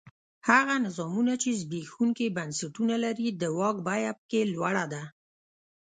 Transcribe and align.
هغه 0.49 0.75
نظامونه 0.85 1.33
چې 1.41 1.49
زبېښونکي 1.61 2.27
بنسټونه 2.37 2.95
لري 3.03 3.27
د 3.31 3.43
واک 3.57 3.77
بیه 3.87 4.11
په 4.17 4.23
کې 4.29 4.41
لوړه 4.53 4.85
ده. 4.93 5.03